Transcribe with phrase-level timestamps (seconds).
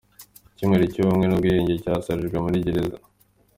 [0.51, 2.97] Icyumweru cy’ubumwe n’ubwiyunge cyasorejwe muri Gereza